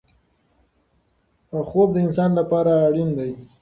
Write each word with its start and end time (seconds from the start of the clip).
خوب 1.69 1.89
د 1.93 1.97
انسان 2.05 2.31
لپاره 2.39 2.71
اړین 2.87 3.09
دی. 3.17 3.31